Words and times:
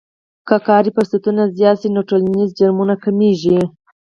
که 0.47 0.55
کاري 0.67 0.89
فرصتونه 0.95 1.43
زیات 1.57 1.77
شي 1.81 1.89
نو 1.95 2.01
ټولنیز 2.09 2.49
جرمونه 2.59 2.93
کمیږي. 3.03 3.57